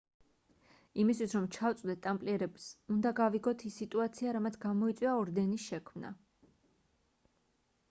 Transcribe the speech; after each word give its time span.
იმისთვის 1.01 1.35
რომ 1.37 1.43
ჩავწვდეთ 1.55 2.01
ტამპლიერებს 2.05 2.65
უნდა 2.95 3.13
გავიგოთ 3.21 3.67
ის 3.71 3.77
სიტუაცია 3.83 4.35
რამაც 4.39 4.59
გამოიწვია 4.67 5.15
ორდენის 5.21 5.69
შექმნა 5.69 6.15